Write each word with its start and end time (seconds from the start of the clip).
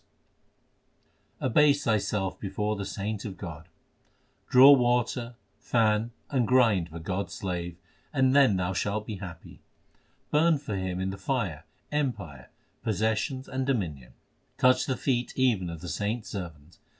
HYMNS 1.41 1.45
OF 1.45 1.53
GURU 1.53 1.61
ARJAN 1.61 1.73
395 1.73 1.85
Abase 1.85 1.85
thyself 1.85 2.39
before 2.39 2.75
the 2.75 2.85
saint 2.85 3.23
of 3.23 3.37
God: 3.37 3.69
Draw 4.49 4.71
water, 4.71 5.35
fan, 5.59 6.11
and 6.31 6.47
grind 6.47 6.89
for 6.89 6.97
God 6.97 7.27
s 7.27 7.33
slave, 7.35 7.77
and 8.11 8.35
then 8.35 8.57
shalt 8.73 9.03
thou 9.03 9.05
be 9.05 9.15
happy. 9.17 9.59
Burn 10.31 10.57
for 10.57 10.75
him 10.75 10.99
in 10.99 11.11
the 11.11 11.17
fire 11.19 11.65
empire, 11.91 12.49
possessions, 12.81 13.47
and 13.47 13.67
dominion. 13.67 14.13
Touch 14.57 14.87
the 14.87 14.97
feet 14.97 15.33
even 15.35 15.69
of 15.69 15.81
the 15.81 15.87
saints 15.87 16.29
servant. 16.29 16.79